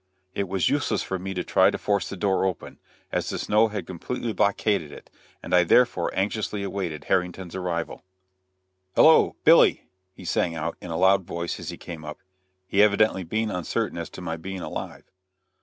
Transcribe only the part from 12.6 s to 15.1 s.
he evidently being uncertain as to my being alive.